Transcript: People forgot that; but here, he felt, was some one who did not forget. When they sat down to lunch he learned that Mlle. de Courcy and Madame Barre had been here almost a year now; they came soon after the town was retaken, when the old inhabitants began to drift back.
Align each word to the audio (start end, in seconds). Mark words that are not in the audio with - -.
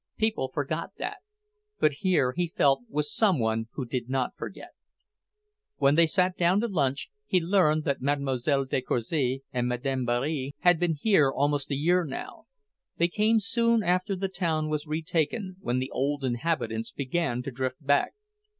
People 0.17 0.49
forgot 0.51 0.93
that; 0.97 1.17
but 1.79 1.91
here, 2.01 2.33
he 2.35 2.47
felt, 2.47 2.81
was 2.89 3.13
some 3.15 3.37
one 3.37 3.67
who 3.73 3.85
did 3.85 4.09
not 4.09 4.35
forget. 4.35 4.71
When 5.77 5.93
they 5.93 6.07
sat 6.07 6.35
down 6.35 6.59
to 6.61 6.67
lunch 6.67 7.11
he 7.27 7.39
learned 7.39 7.83
that 7.83 8.01
Mlle. 8.01 8.65
de 8.65 8.81
Courcy 8.81 9.43
and 9.53 9.67
Madame 9.67 10.03
Barre 10.03 10.53
had 10.61 10.79
been 10.79 10.95
here 10.95 11.29
almost 11.29 11.69
a 11.69 11.75
year 11.75 12.03
now; 12.03 12.45
they 12.97 13.07
came 13.09 13.39
soon 13.39 13.83
after 13.83 14.15
the 14.15 14.27
town 14.27 14.69
was 14.69 14.87
retaken, 14.87 15.57
when 15.59 15.77
the 15.77 15.91
old 15.91 16.23
inhabitants 16.23 16.91
began 16.91 17.43
to 17.43 17.51
drift 17.51 17.85
back. 17.85 18.13